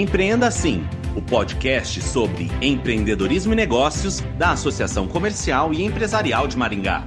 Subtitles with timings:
[0.00, 0.82] Empreenda Assim,
[1.14, 7.04] o podcast sobre empreendedorismo e negócios da Associação Comercial e Empresarial de Maringá.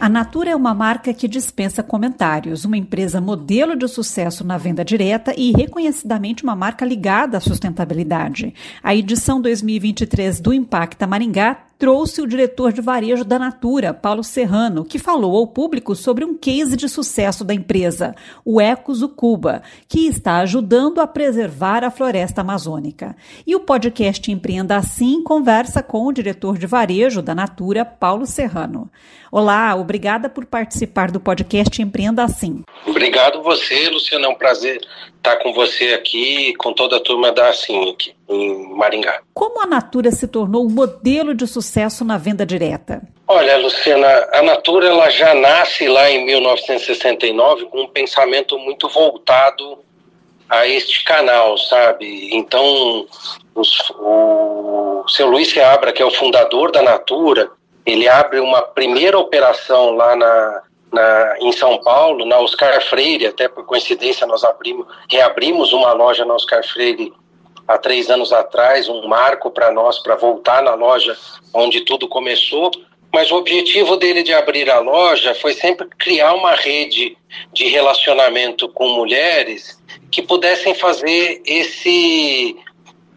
[0.00, 4.84] A Natura é uma marca que dispensa comentários, uma empresa modelo de sucesso na venda
[4.84, 8.52] direta e reconhecidamente uma marca ligada à sustentabilidade.
[8.82, 14.84] A edição 2023 do Impacta Maringá trouxe o diretor de varejo da Natura, Paulo Serrano,
[14.84, 18.14] que falou ao público sobre um case de sucesso da empresa,
[18.44, 23.14] o Ecos Cuba, que está ajudando a preservar a floresta amazônica.
[23.46, 28.90] E o podcast Empreenda Assim conversa com o diretor de varejo da Natura, Paulo Serrano.
[29.30, 32.62] Olá, obrigada por participar do podcast Empreenda Assim.
[32.86, 34.80] Obrigado você, Luciano, é um prazer
[35.26, 39.20] estar com você aqui, com toda a turma da aqui em Maringá.
[39.34, 43.02] Como a Natura se tornou um modelo de sucesso na venda direta?
[43.26, 49.78] Olha, Luciana, a Natura ela já nasce lá em 1969 com um pensamento muito voltado
[50.48, 52.30] a este canal, sabe?
[52.32, 53.06] Então,
[53.52, 57.50] os, o seu Luiz Seabra, que é o fundador da Natura,
[57.84, 60.62] ele abre uma primeira operação lá na,
[60.96, 66.24] na, em São Paulo, na Oscar Freire, até por coincidência nós abrimos, reabrimos uma loja
[66.24, 67.12] na Oscar Freire
[67.68, 71.16] há três anos atrás, um marco para nós para voltar na loja
[71.52, 72.70] onde tudo começou.
[73.12, 77.16] Mas o objetivo dele de abrir a loja foi sempre criar uma rede
[77.52, 79.78] de relacionamento com mulheres
[80.10, 82.56] que pudessem fazer esse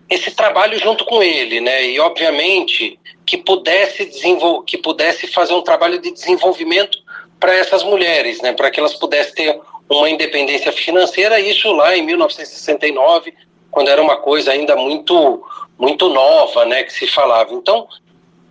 [0.09, 1.85] esse trabalho junto com ele, né?
[1.85, 6.97] E obviamente que pudesse desenvolver, que pudesse fazer um trabalho de desenvolvimento
[7.39, 8.53] para essas mulheres, né?
[8.53, 11.39] Para que elas pudessem ter uma independência financeira.
[11.39, 13.33] Isso lá em 1969
[13.71, 15.43] quando era uma coisa ainda muito
[15.77, 17.53] muito nova, né, que se falava.
[17.53, 17.87] Então,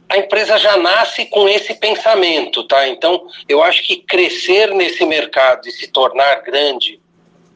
[0.09, 2.89] a empresa já nasce com esse pensamento, tá?
[2.89, 6.99] Então, eu acho que crescer nesse mercado e se tornar grande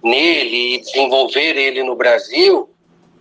[0.04, 2.68] nele e desenvolver ele no Brasil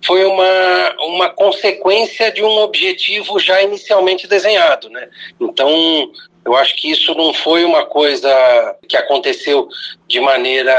[0.06, 5.08] foi uma, uma consequência de um objetivo já inicialmente desenhado, né?
[5.40, 6.12] Então,
[6.46, 9.68] eu acho que isso não foi uma coisa que aconteceu
[10.08, 10.74] de maneira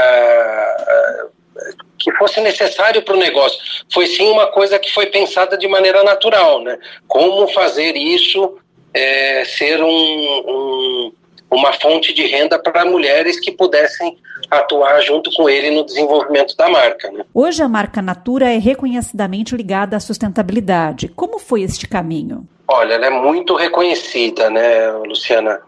[1.97, 3.59] que fosse necessário para o negócio.
[3.91, 6.77] Foi sim uma coisa que foi pensada de maneira natural, né?
[7.07, 8.57] Como fazer isso
[8.93, 11.13] é, ser um, um,
[11.53, 14.17] uma fonte de renda para mulheres que pudessem
[14.49, 17.11] atuar junto com ele no desenvolvimento da marca.
[17.11, 17.23] Né?
[17.33, 21.07] Hoje a marca Natura é reconhecidamente ligada à sustentabilidade.
[21.09, 22.47] Como foi este caminho?
[22.67, 25.59] Olha, ela é muito reconhecida, né, Luciana?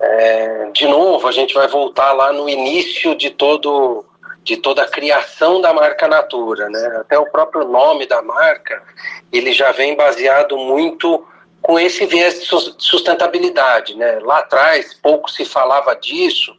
[0.00, 4.04] É, de novo, a gente vai voltar lá no início de todo
[4.42, 6.98] de toda a criação da marca Natura, né?
[7.00, 8.82] Até o próprio nome da marca,
[9.32, 11.26] ele já vem baseado muito
[11.64, 12.46] com esse viés de
[12.78, 14.18] sustentabilidade, né?
[14.20, 16.54] Lá atrás pouco se falava disso,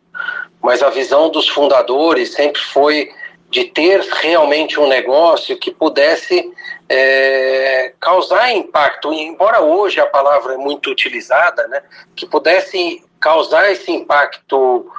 [0.59, 3.11] mas a visão dos fundadores sempre foi
[3.51, 6.51] de ter realmente um negócio que pudesse
[6.89, 11.83] é, causar impacto, embora hoje a palavra é muito utilizada, né?
[12.15, 14.91] Que pudesse causar esse impacto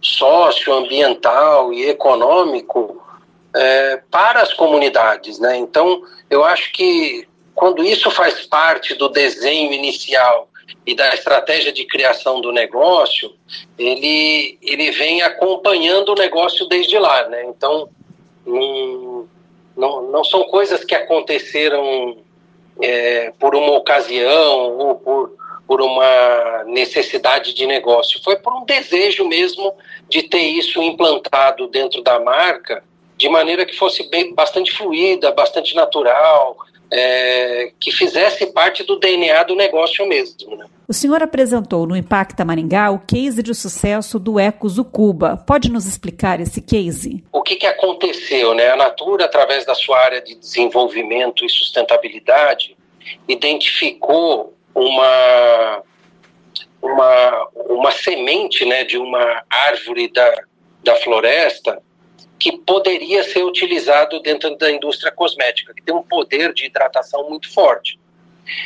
[0.00, 3.02] socioambiental e econômico
[3.54, 5.38] é, para as comunidades.
[5.38, 5.58] Né?
[5.58, 7.28] Então, eu acho que
[7.60, 10.48] quando isso faz parte do desenho inicial
[10.86, 13.34] e da estratégia de criação do negócio,
[13.78, 17.28] ele, ele vem acompanhando o negócio desde lá.
[17.28, 17.44] Né?
[17.44, 17.90] Então,
[18.46, 19.28] não,
[19.76, 22.16] não, não são coisas que aconteceram
[22.80, 29.24] é, por uma ocasião ou por por uma necessidade de negócio, foi por um desejo
[29.28, 29.72] mesmo
[30.08, 32.82] de ter isso implantado dentro da marca
[33.16, 36.56] de maneira que fosse bem, bastante fluida, bastante natural,
[36.92, 40.56] é, que fizesse parte do DNA do negócio mesmo.
[40.56, 40.66] Né?
[40.88, 45.36] O senhor apresentou no Impacta Maringá o case de sucesso do Ecos Cuba.
[45.46, 47.22] Pode nos explicar esse case?
[47.32, 48.54] O que, que aconteceu?
[48.54, 48.70] Né?
[48.70, 52.76] A Natura, através da sua área de desenvolvimento e sustentabilidade,
[53.28, 55.82] identificou uma,
[56.82, 60.34] uma, uma semente né, de uma árvore da,
[60.82, 61.80] da floresta
[62.40, 67.52] que poderia ser utilizado dentro da indústria cosmética, que tem um poder de hidratação muito
[67.52, 68.00] forte.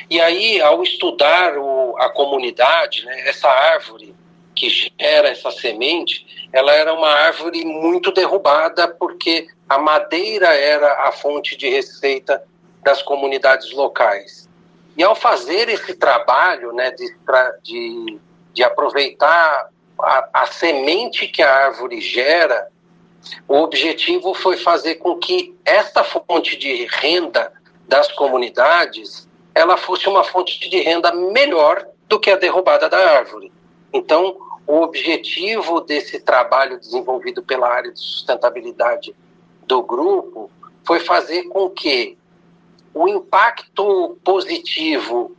[0.09, 4.15] E aí, ao estudar o, a comunidade, né, essa árvore
[4.55, 11.11] que gera essa semente, ela era uma árvore muito derrubada porque a madeira era a
[11.11, 12.45] fonte de receita
[12.81, 14.49] das comunidades locais.
[14.97, 17.13] E ao fazer esse trabalho né, de,
[17.65, 18.19] de,
[18.53, 19.69] de aproveitar
[20.01, 22.69] a, a semente que a árvore gera,
[23.49, 27.53] o objetivo foi fazer com que esta fonte de renda
[27.89, 33.53] das comunidades ela fosse uma fonte de renda melhor do que a derrubada da árvore.
[33.93, 34.37] Então,
[34.67, 39.15] o objetivo desse trabalho desenvolvido pela área de sustentabilidade
[39.67, 40.51] do grupo
[40.83, 42.19] foi fazer com que
[42.93, 45.37] o impacto positivo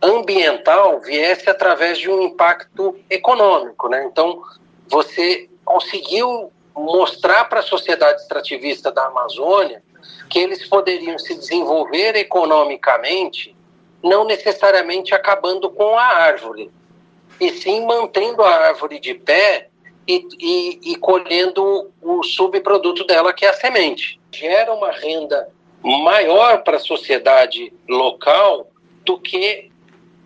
[0.00, 4.04] ambiental viesse através de um impacto econômico, né?
[4.04, 4.42] Então,
[4.88, 9.82] você conseguiu mostrar para a sociedade extrativista da Amazônia
[10.28, 13.56] que eles poderiam se desenvolver economicamente,
[14.02, 16.70] não necessariamente acabando com a árvore,
[17.40, 19.68] e sim mantendo a árvore de pé
[20.06, 24.20] e, e, e colhendo o subproduto dela, que é a semente.
[24.32, 25.48] Gera uma renda
[25.82, 28.68] maior para a sociedade local
[29.04, 29.70] do que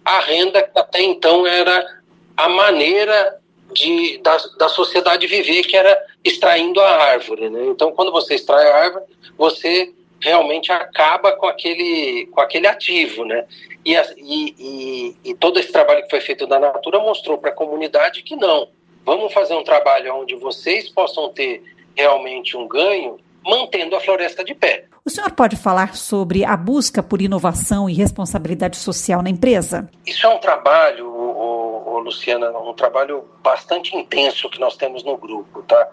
[0.05, 2.01] a renda que até então era
[2.37, 3.39] a maneira
[3.73, 7.49] de, da, da sociedade viver, que era extraindo a árvore.
[7.51, 7.67] Né?
[7.67, 9.05] Então, quando você extrai a árvore,
[9.37, 13.25] você realmente acaba com aquele, com aquele ativo.
[13.25, 13.45] Né?
[13.85, 17.55] E, e, e, e todo esse trabalho que foi feito da Natura mostrou para a
[17.55, 18.69] comunidade que não.
[19.05, 21.63] Vamos fazer um trabalho onde vocês possam ter
[21.97, 24.85] realmente um ganho mantendo a floresta de pé.
[25.05, 29.91] O senhor pode falar sobre a busca por inovação e responsabilidade social na empresa?
[30.07, 35.17] Isso é um trabalho, ô, ô, Luciana, um trabalho bastante intenso que nós temos no
[35.17, 35.91] grupo, tá?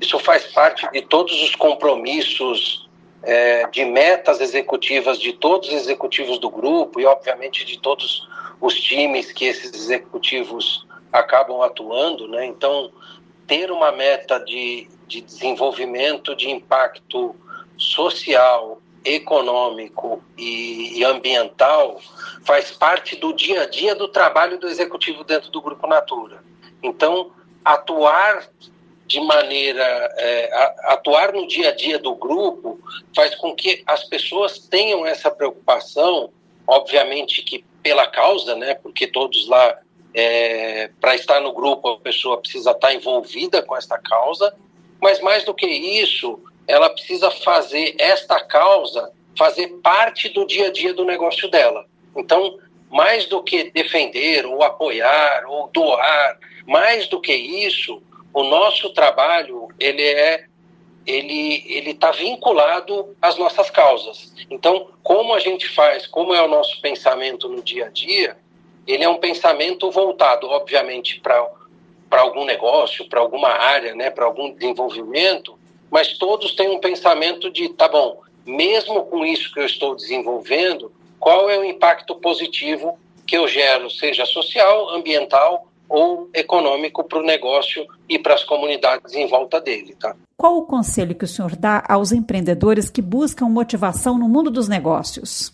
[0.00, 2.88] Isso faz parte de todos os compromissos
[3.22, 8.28] é, de metas executivas de todos os executivos do grupo e, obviamente, de todos
[8.60, 12.46] os times que esses executivos acabam atuando, né?
[12.46, 12.90] Então,
[13.46, 17.34] ter uma meta de, de desenvolvimento de impacto
[17.76, 21.98] social, econômico e, e, ambiental
[22.44, 26.42] faz parte do dia a dia do trabalho do executivo dentro do Grupo Natura.
[26.82, 27.32] Então,
[27.64, 28.46] atuar
[29.10, 29.82] de maneira
[30.16, 30.50] é,
[30.84, 32.78] atuar no dia a dia do grupo
[33.14, 36.30] faz com que as pessoas tenham essa preocupação,
[36.64, 38.74] obviamente que pela causa, né?
[38.74, 39.76] Porque todos lá
[40.14, 44.54] é, para estar no grupo a pessoa precisa estar envolvida com esta causa,
[45.02, 50.70] mas mais do que isso, ela precisa fazer esta causa fazer parte do dia a
[50.70, 51.84] dia do negócio dela.
[52.14, 52.58] Então,
[52.88, 58.00] mais do que defender ou apoiar ou doar, mais do que isso,
[58.32, 60.46] o nosso trabalho ele é
[61.06, 64.32] ele ele está vinculado às nossas causas.
[64.50, 68.36] Então, como a gente faz, como é o nosso pensamento no dia a dia,
[68.86, 71.48] ele é um pensamento voltado, obviamente, para
[72.08, 75.56] para algum negócio, para alguma área, né, para algum desenvolvimento,
[75.88, 80.92] mas todos têm um pensamento de, tá bom, mesmo com isso que eu estou desenvolvendo,
[81.20, 87.22] qual é o impacto positivo que eu gero, seja social, ambiental ou econômico para o
[87.22, 89.96] negócio e para as comunidades em volta dele.
[89.98, 90.14] Tá?
[90.36, 94.68] Qual o conselho que o senhor dá aos empreendedores que buscam motivação no mundo dos
[94.68, 95.52] negócios?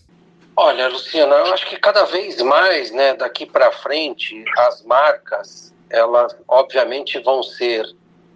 [0.55, 6.37] Olha, Luciana, eu acho que cada vez mais, né, daqui para frente, as marcas, elas
[6.47, 7.85] obviamente vão ser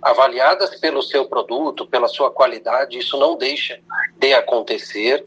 [0.03, 3.79] avaliadas pelo seu produto, pela sua qualidade, isso não deixa
[4.19, 5.26] de acontecer,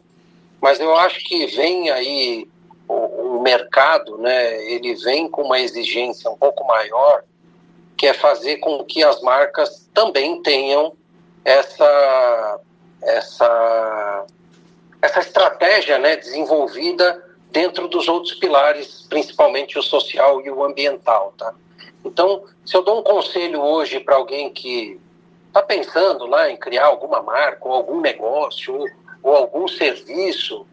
[0.60, 2.48] mas eu acho que vem aí
[2.88, 3.23] o,
[3.54, 7.24] mercado, né, ele vem com uma exigência um pouco maior,
[7.96, 10.94] que é fazer com que as marcas também tenham
[11.46, 12.60] essa
[13.02, 14.26] essa
[15.02, 17.22] essa estratégia, né, desenvolvida
[17.52, 21.54] dentro dos outros pilares, principalmente o social e o ambiental, tá?
[22.06, 25.00] Então, se eu dou um conselho hoje para alguém que
[25.48, 28.88] está pensando lá em criar alguma marca, ou algum negócio, ou,
[29.22, 30.66] ou algum serviço,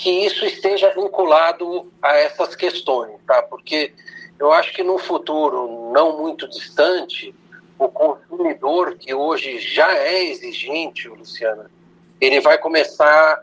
[0.00, 3.42] que isso esteja vinculado a essas questões, tá?
[3.42, 3.92] Porque
[4.38, 7.34] eu acho que no futuro não muito distante,
[7.78, 11.70] o consumidor que hoje já é exigente, Luciana,
[12.18, 13.42] ele vai começar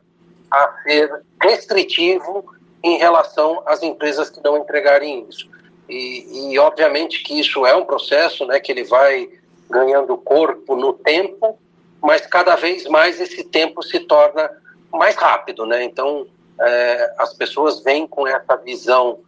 [0.50, 2.44] a ser restritivo
[2.84, 5.48] em relação às empresas que não entregarem isso.
[5.88, 9.30] E, e obviamente que isso é um processo, né, que ele vai
[9.70, 11.60] ganhando corpo no tempo,
[12.02, 14.50] mas cada vez mais esse tempo se torna
[14.92, 15.84] mais rápido, né?
[15.84, 16.26] Então
[16.60, 19.20] é, as pessoas vêm com essa visão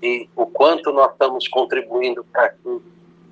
[0.00, 2.80] de o quanto nós estamos contribuindo para que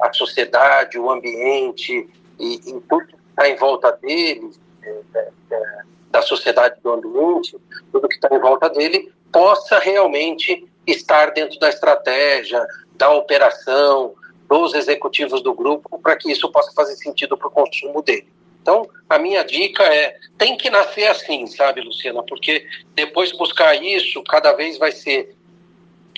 [0.01, 2.09] a sociedade, o ambiente
[2.39, 4.51] e, e tudo que está em volta dele,
[4.83, 7.57] é, é, é, da sociedade do ambiente,
[7.93, 12.65] tudo que está em volta dele, possa realmente estar dentro da estratégia,
[12.97, 14.15] da operação,
[14.49, 18.29] dos executivos do grupo, para que isso possa fazer sentido para o consumo dele.
[18.65, 22.23] Então, a minha dica é: tem que nascer assim, sabe, Luciana?
[22.23, 25.37] Porque depois buscar isso cada vez vai ser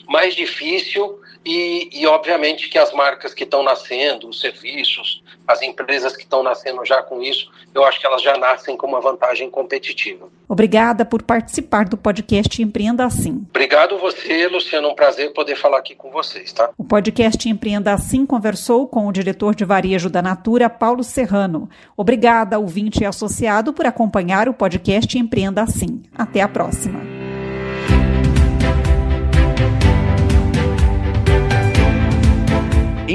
[0.08, 6.16] mais difícil e, e, obviamente que as marcas que estão nascendo, os serviços, as empresas
[6.16, 9.48] que estão nascendo já com isso, eu acho que elas já nascem com uma vantagem
[9.48, 10.28] competitiva.
[10.48, 13.46] Obrigada por participar do podcast Empreenda Assim.
[13.50, 16.68] Obrigado você, Luciano, um prazer poder falar aqui com vocês, tá?
[16.76, 21.70] O podcast Empreenda Assim conversou com o diretor de varejo da Natura, Paulo Serrano.
[21.96, 26.02] Obrigada, ouvinte e associado, por acompanhar o podcast Empreenda Assim.
[26.18, 27.15] Até a próxima.